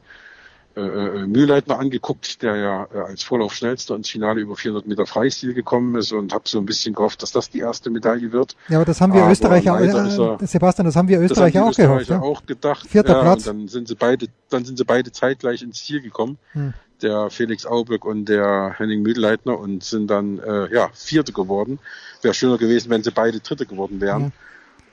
[0.77, 5.55] äh, äh, Mühlleitner angeguckt, der ja äh, als Vorlaufschnellster ins Finale über 400 Meter Freistil
[5.55, 8.57] gekommen ist und habe so ein bisschen gehofft, dass das die erste Medaille wird.
[8.69, 11.51] Ja, aber das haben wir Aber Österreicher, er- äh, Sebastian, das haben wir haben Österreicher
[11.53, 12.01] die auch gehofft.
[12.03, 12.29] Österreicher Ja?
[12.29, 12.87] auch gedacht.
[12.89, 13.45] Vierter ja, Platz.
[13.45, 16.39] Dann sind sie beide, dann sind sie beide zeitgleich ins Ziel gekommen.
[16.53, 16.75] Hm.
[17.03, 21.79] Der Felix Auböck und der Henning Mühlleitner und sind dann äh, ja Vierte geworden.
[22.23, 24.33] Wäre schöner gewesen, wenn sie beide Dritte geworden wären.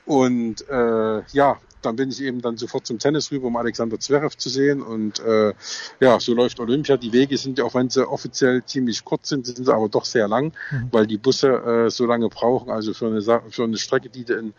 [0.04, 4.36] Und äh, ja, dann bin ich eben dann sofort zum Tennis rüber, um Alexander Zverev
[4.36, 4.82] zu sehen.
[4.82, 5.52] Und äh,
[6.00, 6.96] ja, so läuft Olympia.
[6.96, 10.04] Die Wege sind ja, auch wenn sie offiziell ziemlich kurz sind, sind sie aber doch
[10.04, 10.52] sehr lang,
[10.90, 12.70] weil die Busse äh, so lange brauchen.
[12.70, 14.54] Also für eine, für eine Strecke, die du in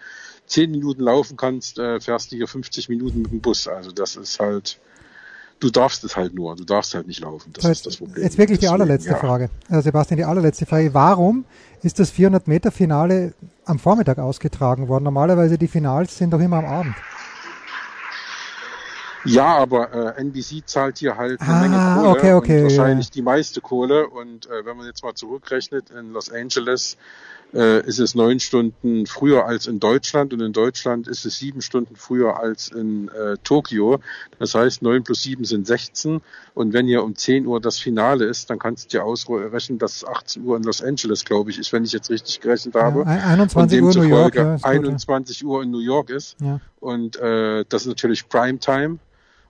[0.45, 3.67] zehn Minuten laufen kannst, äh, fährst du hier 50 Minuten mit dem Bus.
[3.67, 4.79] Also das ist halt
[5.59, 7.51] du darfst es halt nur, du darfst halt nicht laufen.
[7.53, 8.23] Das So, ist das Problem.
[8.23, 9.17] Jetzt wirklich die Deswegen, allerletzte ja.
[9.17, 9.49] Frage.
[9.69, 10.93] Äh, Sebastian, die allerletzte Frage.
[10.93, 11.45] Warum
[11.81, 13.33] ist das 400-Meter-Finale
[13.65, 15.03] am Vormittag ausgetragen worden?
[15.05, 16.95] Normalerweise die Finals sind doch immer am Abend.
[19.25, 23.05] Ja, aber äh, NBC zahlt hier halt eine Ah, Menge Kohle okay, okay, und wahrscheinlich
[23.07, 23.11] ja.
[23.13, 24.07] die meiste Kohle.
[24.09, 26.97] Und äh, wenn man jetzt mal zurückrechnet, in Los Angeles
[27.53, 31.61] äh, ist es neun Stunden früher als in Deutschland und in Deutschland ist es sieben
[31.61, 33.99] Stunden früher als in äh, Tokio.
[34.39, 36.21] Das heißt, neun plus sieben sind 16.
[36.55, 39.97] Und wenn hier um 10 Uhr das Finale ist, dann kannst du dir ausrechnen, dass
[39.97, 42.99] es 18 Uhr in Los Angeles, glaube ich, ist, wenn ich jetzt richtig gerechnet habe.
[42.99, 44.33] Ja, ein- Und 21 Uhr York.
[44.33, 44.79] demzufolge Ja, ist gut, ja.
[44.79, 46.35] 21 Uhr in New York ist.
[46.41, 46.59] Ja.
[46.79, 48.97] Und äh, das ist natürlich Primetime.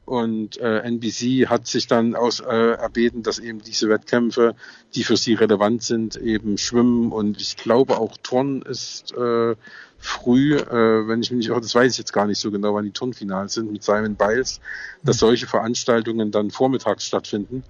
[0.05, 4.53] Und äh, NBC hat sich dann aus äh, erbeten, dass eben diese Wettkämpfe,
[4.95, 9.55] die für sie relevant sind, eben Schwimmen und ich glaube auch Turnen ist äh,
[9.97, 12.73] früh, äh, wenn ich mich nicht irre, das weiß ich jetzt gar nicht so genau,
[12.73, 14.59] wann die Turnfinals sind mit Simon Biles,
[15.03, 17.63] dass solche Veranstaltungen dann vormittags stattfinden.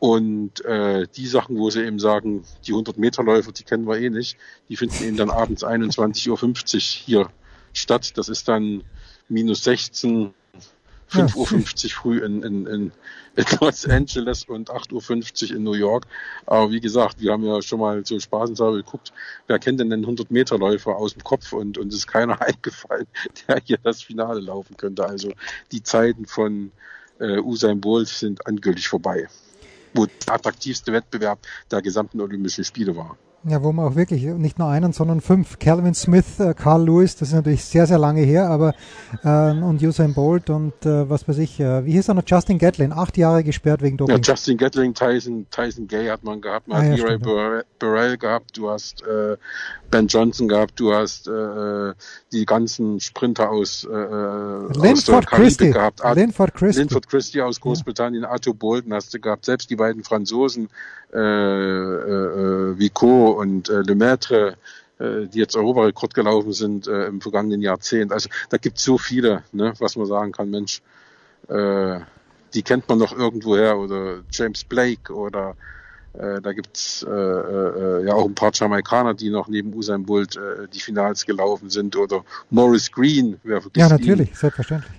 [0.00, 3.96] Und äh, die Sachen, wo sie eben sagen, die 100 Meter Läufer, die kennen wir
[3.96, 4.36] eh nicht,
[4.68, 6.38] die finden eben dann abends 21.50 Uhr
[6.80, 7.30] hier
[7.72, 8.18] statt.
[8.18, 8.82] Das ist dann
[9.28, 10.34] minus 16,
[11.14, 12.92] 5.50 Uhr früh in, in, in,
[13.36, 16.06] in Los Angeles und 8.50 Uhr in New York.
[16.46, 19.12] Aber wie gesagt, wir haben ja schon mal so spaßenshalber geguckt,
[19.46, 23.06] wer kennt denn den 100 Meter Läufer aus dem Kopf und uns ist keiner eingefallen,
[23.46, 25.06] der hier das Finale laufen könnte.
[25.06, 25.32] Also
[25.72, 26.72] die Zeiten von
[27.20, 29.28] äh, Usain Bolt sind endgültig vorbei,
[29.92, 31.38] wo der attraktivste Wettbewerb
[31.70, 33.16] der gesamten Olympischen Spiele war.
[33.46, 35.58] Ja, wo man auch wirklich nicht nur einen, sondern fünf.
[35.58, 38.72] Calvin Smith, äh, Carl Lewis, das ist natürlich sehr, sehr lange her, aber
[39.22, 42.22] äh, und Usain Bolt und äh, was weiß ich, äh, wie hieß er noch?
[42.26, 44.22] Justin Gatlin, acht Jahre gesperrt wegen Ja, Doping.
[44.22, 47.18] Justin Gatling, Tyson, Tyson Gay hat man gehabt, man Ah, hat ja, Leroy ja.
[47.18, 49.36] Burrell, Burrell gehabt, du hast äh,
[49.90, 51.92] Ben Johnson gehabt, du hast äh,
[52.32, 55.70] die ganzen Sprinter aus, äh, aus der Linford Karibik Christie.
[55.70, 56.02] gehabt.
[56.02, 56.80] Ad- Linford Christie.
[56.80, 60.68] Linford Christie aus Großbritannien, Arthur Bolton hast du gehabt, selbst die beiden Franzosen,
[61.14, 64.56] äh, äh, Vico und äh, Lemaitre,
[64.98, 68.12] äh, die jetzt Europarekord gelaufen sind äh, im vergangenen Jahrzehnt.
[68.12, 70.82] Also da gibt es so viele, ne, was man sagen kann, Mensch,
[71.48, 72.00] äh,
[72.54, 75.56] die kennt man noch irgendwoher oder James Blake oder
[76.14, 80.36] äh, da gibt's äh, äh, ja auch ein paar Jamaikaner, die noch neben Usain Bolt
[80.36, 84.00] äh, die Finals gelaufen sind oder Morris Green, wer vergisst Ja, ihn?
[84.00, 84.92] natürlich, selbstverständlich.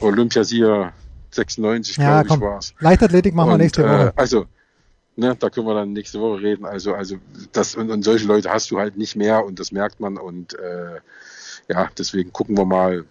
[0.00, 0.92] Olympiasieger
[1.30, 2.40] 96, Ja, glaube ich, komm.
[2.42, 2.74] war's.
[2.80, 4.08] Leichtathletik machen wir Und, nächste Woche.
[4.08, 4.44] Äh, also,
[5.16, 6.64] ne, da können wir dann nächste Woche reden.
[6.64, 7.16] Also, also
[7.52, 10.54] das und, und solche Leute hast du halt nicht mehr und das merkt man und
[10.54, 11.00] äh,
[11.68, 13.04] ja, deswegen gucken wir mal,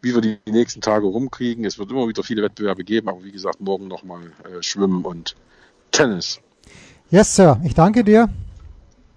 [0.00, 1.64] wie wir die nächsten Tage rumkriegen.
[1.64, 5.34] Es wird immer wieder viele Wettbewerbe geben, aber wie gesagt, morgen nochmal äh, Schwimmen und
[5.90, 6.40] Tennis.
[7.10, 7.60] Yes, Sir.
[7.64, 8.28] Ich danke dir.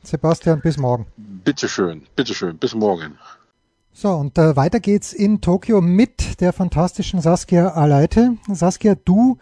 [0.03, 1.05] Sebastian, bis morgen.
[1.17, 3.17] Bitteschön, bitteschön, bis morgen.
[3.91, 8.37] So, und äh, weiter geht's in Tokio mit der fantastischen Saskia Aleite.
[8.47, 9.37] Saskia, du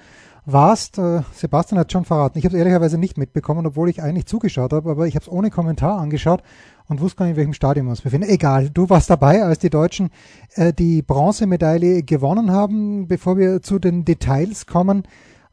[0.46, 4.28] warst, äh, Sebastian hat schon verraten, ich habe es ehrlicherweise nicht mitbekommen, obwohl ich eigentlich
[4.28, 6.44] zugeschaut habe, aber ich habe es ohne Kommentar angeschaut
[6.88, 8.30] und wusste gar nicht, in welchem Stadion wir uns befinden.
[8.30, 10.12] Egal, du warst dabei, als die Deutschen
[10.54, 13.08] äh, die Bronzemedaille gewonnen haben.
[13.08, 15.04] Bevor wir zu den Details kommen,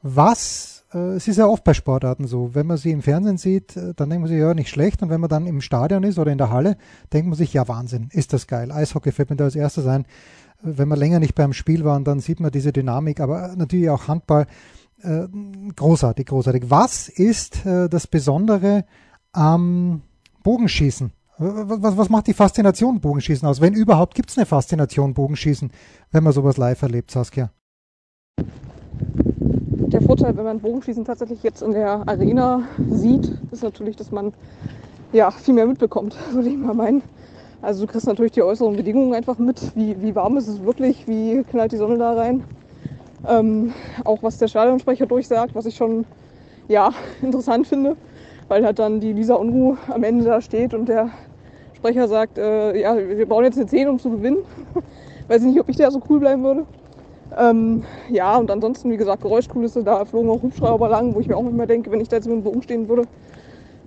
[0.02, 3.76] was, äh, es ist ja oft bei Sportarten so, wenn man sie im Fernsehen sieht,
[3.76, 5.02] äh, dann denkt man sich, ja, nicht schlecht.
[5.02, 6.76] Und wenn man dann im Stadion ist oder in der Halle,
[7.12, 8.70] denkt man sich, ja, Wahnsinn, ist das geil.
[8.70, 10.02] Eishockey fällt mir da als erstes ein.
[10.02, 10.06] Äh,
[10.62, 14.06] Wenn man länger nicht beim Spiel war, dann sieht man diese Dynamik, aber natürlich auch
[14.08, 14.46] Handball.
[15.02, 15.26] Äh,
[15.74, 16.70] großartig, großartig.
[16.70, 18.84] Was ist äh, das Besondere
[19.32, 20.02] am
[20.44, 21.12] Bogenschießen?
[21.38, 23.60] Was, was, macht die Faszination Bogenschießen aus?
[23.60, 25.72] Wenn überhaupt, gibt es eine Faszination Bogenschießen,
[26.12, 27.50] wenn man sowas live erlebt, Saskia?
[29.92, 34.32] Der Vorteil, wenn man Bogenschießen tatsächlich jetzt in der Arena sieht, ist natürlich, dass man
[35.12, 37.02] ja viel mehr mitbekommt, würde ich mal meinen.
[37.60, 41.08] Also du kriegst natürlich die äußeren Bedingungen einfach mit, wie, wie warm ist es wirklich,
[41.08, 42.44] wie knallt die Sonne da rein.
[43.28, 43.72] Ähm,
[44.04, 46.04] auch was der Stadionsprecher durchsagt, was ich schon
[46.68, 47.96] ja, interessant finde,
[48.48, 51.10] weil halt dann die Lisa Unruh am Ende da steht und der
[51.74, 54.38] Sprecher sagt, äh, ja, wir brauchen jetzt eine 10, um zu gewinnen.
[55.28, 56.66] Weiß ich nicht, ob ich da so cool bleiben würde.
[57.36, 61.36] Ähm, ja, und ansonsten, wie gesagt, Geräuschkulisse, da flogen auch Hubschrauber lang, wo ich mir
[61.36, 63.04] auch immer denke, wenn ich da jetzt mit dem Bogen stehen würde,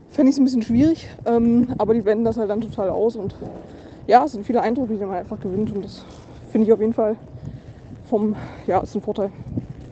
[0.10, 1.08] fände ich es ein bisschen schwierig.
[1.26, 3.36] Ähm, aber die wenden das halt dann total aus und
[4.08, 6.06] ja, es sind viele Eindrücke, die man einfach gewinnt und das
[6.52, 7.17] finde ich auf jeden Fall
[8.10, 8.36] vom,
[8.68, 9.32] ja, ist ein Vorteil.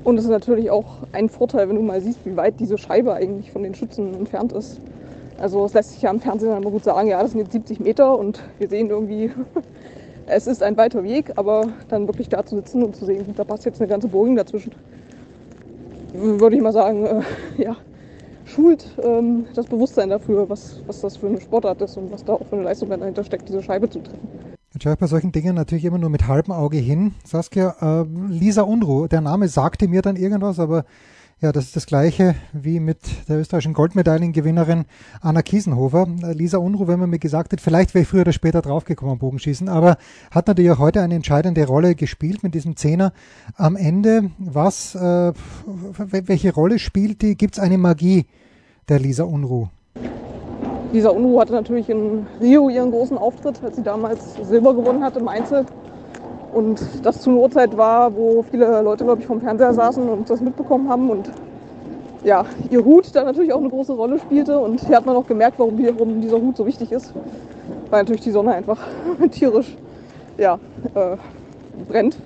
[0.04, 3.14] Und es ist natürlich auch ein Vorteil, wenn du mal siehst, wie weit diese Scheibe
[3.14, 4.82] eigentlich von den Schützen entfernt ist.
[5.40, 7.80] Also es lässt sich ja im Fernsehen immer gut sagen, ja, das sind jetzt 70
[7.80, 9.32] Meter und wir sehen irgendwie,
[10.28, 13.44] es ist ein weiter Weg, aber dann wirklich da zu sitzen und zu sehen, da
[13.44, 14.74] passt jetzt eine ganze Bogen dazwischen,
[16.14, 17.22] würde ich mal sagen, äh,
[17.58, 17.76] ja,
[18.46, 22.34] schult ähm, das Bewusstsein dafür, was, was das für eine Sportart ist und was da
[22.34, 24.53] auch für eine Leistung dahinter steckt, diese Scheibe zu treffen.
[24.74, 27.14] Jetzt schaue ich bei solchen Dingen natürlich immer nur mit halbem Auge hin.
[27.24, 30.86] Saskia, äh, Lisa Unruh, der Name sagte mir dann irgendwas, aber
[31.42, 32.98] ja, das ist das gleiche wie mit
[33.30, 34.86] der österreichischen Goldmedaillengewinnerin
[35.22, 36.08] Anna Kiesenhofer.
[36.24, 39.14] Äh, Lisa Unruh, wenn man mir gesagt hat, vielleicht wäre ich früher oder später draufgekommen
[39.14, 39.98] am Bogenschießen, aber
[40.32, 43.14] hat natürlich auch heute eine entscheidende Rolle gespielt mit diesem Zehner
[43.56, 44.32] am Ende.
[44.40, 45.34] Was, äh,
[46.08, 47.38] welche Rolle spielt die?
[47.38, 48.26] Gibt es eine Magie
[48.90, 49.68] der Lisa Unruh?
[50.94, 55.18] Lisa Unruh hatte natürlich in Rio ihren großen Auftritt, als sie damals Silber gewonnen hat
[55.18, 55.66] im Einzel.
[56.54, 60.30] Und das zu einer Uhrzeit war, wo viele Leute, glaube ich, vom Fernseher saßen und
[60.30, 61.10] das mitbekommen haben.
[61.10, 61.32] Und
[62.24, 64.60] ja, ihr Hut da natürlich auch eine große Rolle spielte.
[64.60, 67.12] Und hier hat man auch gemerkt, warum, warum dieser Hut so wichtig ist.
[67.90, 68.78] Weil natürlich die Sonne einfach
[69.32, 69.76] tierisch
[70.38, 70.60] ja,
[70.94, 71.18] äh,
[71.88, 72.18] brennt.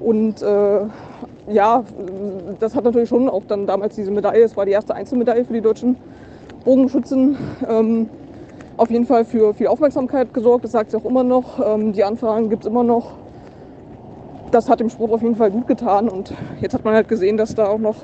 [0.00, 0.82] Und äh,
[1.48, 1.82] ja,
[2.60, 5.54] das hat natürlich schon auch dann damals diese Medaille, es war die erste Einzelmedaille für
[5.54, 5.96] die deutschen
[6.64, 7.36] Bogenschützen,
[7.68, 8.08] ähm,
[8.76, 10.64] auf jeden Fall für viel Aufmerksamkeit gesorgt.
[10.64, 11.58] Das sagt sie auch immer noch.
[11.64, 13.12] Ähm, die Anfragen gibt es immer noch.
[14.50, 16.08] Das hat dem Sport auf jeden Fall gut getan.
[16.08, 17.96] Und jetzt hat man halt gesehen, dass da auch noch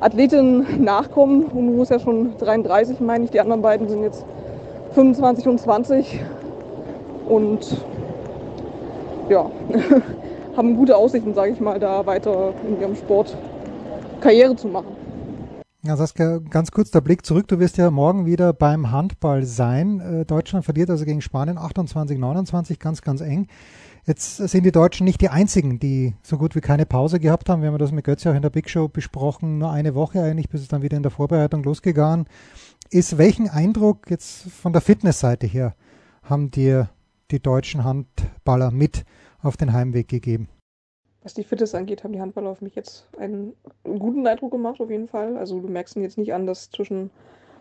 [0.00, 1.44] Athletinnen nachkommen.
[1.44, 3.30] Umu ist ja schon 33, meine ich.
[3.30, 4.24] Die anderen beiden sind jetzt
[4.94, 6.20] 25 und 20.
[7.28, 7.76] Und
[9.28, 9.50] ja,
[10.56, 13.36] haben gute Aussichten, sage ich mal, da weiter in ihrem Sport
[14.20, 14.91] Karriere zu machen.
[15.84, 17.48] Ja, Saskia, ganz kurz der Blick zurück.
[17.48, 19.98] Du wirst ja morgen wieder beim Handball sein.
[19.98, 23.48] Äh, Deutschland verliert also gegen Spanien 28, 29, ganz, ganz eng.
[24.06, 27.62] Jetzt sind die Deutschen nicht die einzigen, die so gut wie keine Pause gehabt haben.
[27.62, 29.58] Wir haben das mit Götze auch in der Big Show besprochen.
[29.58, 32.26] Nur eine Woche eigentlich, bis es dann wieder in der Vorbereitung losgegangen
[32.90, 33.18] ist.
[33.18, 35.74] Welchen Eindruck jetzt von der Fitnessseite her
[36.22, 36.90] haben dir
[37.32, 39.04] die deutschen Handballer mit
[39.40, 40.48] auf den Heimweg gegeben?
[41.22, 43.54] Was die Fitness angeht, haben die Handballer auf mich jetzt einen
[43.84, 45.36] guten Eindruck gemacht, auf jeden Fall.
[45.36, 47.10] Also du merkst ihnen jetzt nicht an, dass zwischen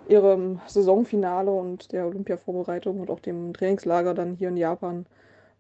[0.08, 5.06] ihrem Saisonfinale und der Olympia-Vorbereitung und auch dem Trainingslager dann hier in Japan,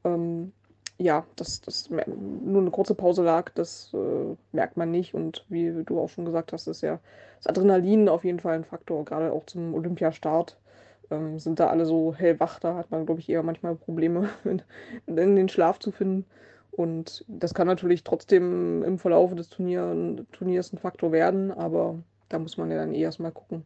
[0.03, 0.51] ähm,
[0.97, 5.13] ja, dass das nur eine kurze Pause lag, das äh, merkt man nicht.
[5.13, 6.99] Und wie du auch schon gesagt hast, ist ja
[7.37, 10.57] das Adrenalin auf jeden Fall ein Faktor, gerade auch zum Olympiastart.
[11.11, 14.29] Ähm, sind da alle so hellwach, da hat man, glaube ich, eher manchmal Probleme,
[15.05, 16.25] in den Schlaf zu finden.
[16.71, 22.39] Und das kann natürlich trotzdem im Verlauf des Turnier, Turniers ein Faktor werden, aber da
[22.39, 23.65] muss man ja dann eh erstmal gucken,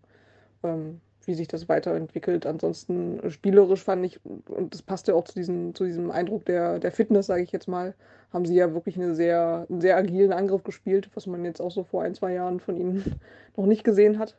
[0.64, 2.46] ähm, wie sich das weiterentwickelt.
[2.46, 6.80] Ansonsten spielerisch fand ich, und das passt ja auch zu, diesen, zu diesem Eindruck der,
[6.80, 7.94] der Fitness, sage ich jetzt mal,
[8.34, 11.72] haben sie ja wirklich eine sehr, einen sehr agilen Angriff gespielt, was man jetzt auch
[11.72, 13.20] so vor ein, zwei Jahren von ihnen
[13.56, 14.36] noch nicht gesehen hat,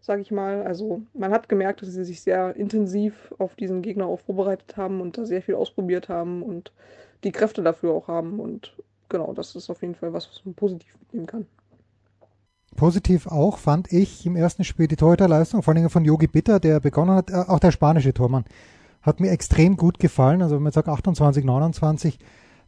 [0.00, 0.62] sage ich mal.
[0.62, 5.00] Also man hat gemerkt, dass sie sich sehr intensiv auf diesen Gegner auch vorbereitet haben
[5.00, 6.72] und da sehr viel ausprobiert haben und
[7.24, 8.40] die Kräfte dafür auch haben.
[8.40, 8.74] Und
[9.08, 11.46] genau, das ist auf jeden Fall was, was man positiv mitnehmen kann.
[12.76, 16.80] Positiv auch fand ich im ersten Spiel die Torhüterleistung, vor allem von Yogi Bitter, der
[16.80, 18.44] begonnen hat, äh, auch der spanische Tormann,
[19.02, 20.40] hat mir extrem gut gefallen.
[20.42, 22.18] Also wenn man sagt 28, 29,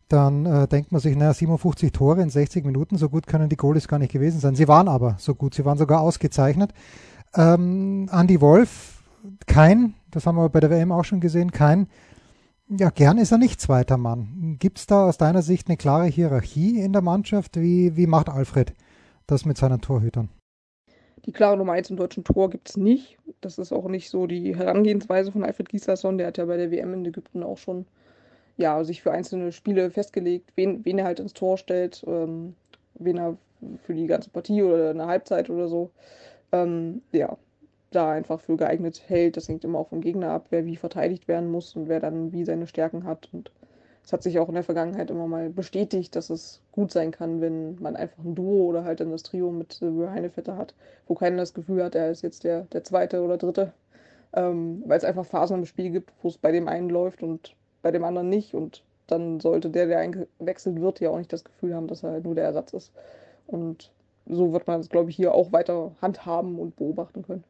[0.09, 3.57] dann äh, denkt man sich, naja, 57 Tore in 60 Minuten, so gut können die
[3.57, 4.55] Goalies gar nicht gewesen sein.
[4.55, 6.73] Sie waren aber so gut, sie waren sogar ausgezeichnet.
[7.35, 9.03] Ähm, Andy Wolf,
[9.47, 11.87] kein, das haben wir bei der WM auch schon gesehen, kein
[12.79, 14.57] ja, gern ist er nicht zweiter Mann.
[14.59, 17.57] Gibt es da aus deiner Sicht eine klare Hierarchie in der Mannschaft?
[17.57, 18.73] Wie, wie macht Alfred
[19.27, 20.29] das mit seinen Torhütern?
[21.25, 23.19] Die klare Nummer 1 im deutschen Tor gibt es nicht.
[23.41, 26.19] Das ist auch nicht so die Herangehensweise von Alfred Gislason.
[26.19, 27.87] Der hat ja bei der WM in Ägypten auch schon
[28.57, 32.55] ja, sich für einzelne Spiele festgelegt, wen, wen er halt ins Tor stellt, ähm,
[32.95, 33.37] wen er
[33.85, 35.91] für die ganze Partie oder eine Halbzeit oder so.
[36.53, 37.37] Ähm, ja,
[37.95, 39.37] da einfach für geeignet hält.
[39.37, 42.33] Das hängt immer auch vom Gegner ab, wer wie verteidigt werden muss und wer dann
[42.33, 43.29] wie seine Stärken hat.
[43.33, 43.51] Und
[44.05, 47.41] es hat sich auch in der Vergangenheit immer mal bestätigt, dass es gut sein kann,
[47.41, 50.75] wenn man einfach ein Duo oder halt dann das Trio mit Silvio Heinevetter hat,
[51.07, 53.73] wo keiner das Gefühl hat, er ist jetzt der, der zweite oder dritte.
[54.35, 57.55] Ähm, weil es einfach Phasen im Spiel gibt, wo es bei dem einen läuft und
[57.83, 58.55] bei dem anderen nicht.
[58.55, 62.13] Und dann sollte der, der eingewechselt wird, ja auch nicht das Gefühl haben, dass er
[62.13, 62.93] halt nur der Ersatz ist.
[63.47, 63.93] Und
[64.27, 67.45] so wird man es, glaube ich, hier auch weiter handhaben und beobachten können.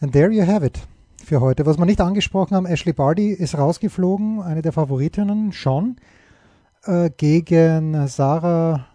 [0.00, 0.78] And there you have it
[1.24, 1.64] für heute.
[1.64, 5.96] Was wir nicht angesprochen haben, Ashley Barty ist rausgeflogen, eine der Favoritinnen schon,
[6.84, 8.86] äh, gegen Sarah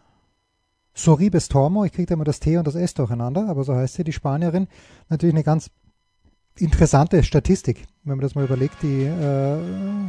[0.93, 1.85] Soribes Tormo.
[1.85, 4.13] Ich kriege da immer das T und das S durcheinander, aber so heißt sie, die
[4.13, 4.67] Spanierin.
[5.09, 5.71] Natürlich eine ganz
[6.59, 8.75] interessante Statistik, wenn man das mal überlegt.
[8.83, 9.57] Die äh,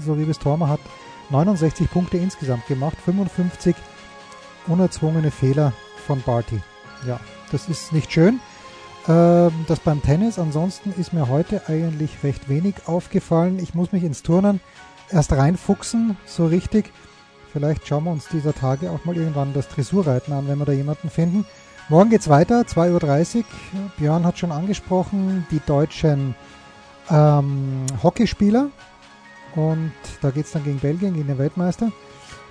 [0.00, 0.80] Soribes Tormo hat
[1.30, 3.74] 69 Punkte insgesamt gemacht, 55
[4.66, 5.72] unerzwungene Fehler
[6.06, 6.60] von Barty.
[7.06, 7.18] Ja,
[7.50, 8.40] das ist nicht schön.
[9.08, 10.38] Ähm, das beim Tennis.
[10.38, 13.58] Ansonsten ist mir heute eigentlich recht wenig aufgefallen.
[13.58, 14.60] Ich muss mich ins Turnen
[15.10, 16.92] erst reinfuchsen, so richtig.
[17.52, 20.72] Vielleicht schauen wir uns dieser Tage auch mal irgendwann das Dressurreiten an, wenn wir da
[20.72, 21.44] jemanden finden.
[21.88, 23.44] Morgen geht's weiter, 2.30 Uhr.
[23.98, 26.34] Björn hat schon angesprochen, die deutschen
[27.10, 28.68] ähm, Hockeyspieler
[29.54, 31.92] Und da geht es dann gegen Belgien, gegen den Weltmeister.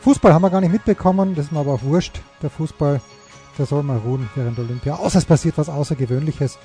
[0.01, 2.21] Fußball haben wir gar nicht mitbekommen, das ist mir aber auch wurscht.
[2.41, 3.01] Der Fußball,
[3.57, 4.95] der soll mal ruhen während Olympia.
[4.95, 6.57] Außer es passiert was Außergewöhnliches,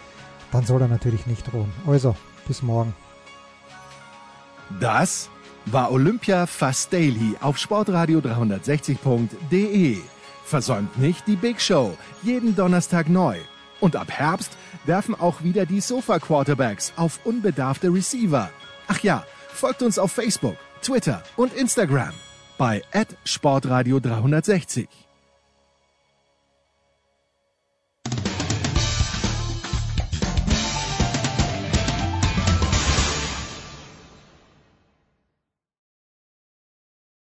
[0.53, 1.72] dann soll er natürlich nicht ruhen.
[1.87, 2.94] Also, bis morgen.
[4.81, 5.29] Das
[5.66, 9.99] war Olympia Fast Daily auf sportradio 360.de.
[10.44, 13.38] Versäumt nicht die Big Show, jeden Donnerstag neu.
[13.81, 18.51] Und ab Herbst werfen auch wieder die Sofa Quarterbacks auf unbedarfte Receiver.
[18.87, 22.12] Ach ja, folgt uns auf Facebook, Twitter und Instagram
[22.59, 22.83] bei
[23.25, 25.06] Sportradio 360.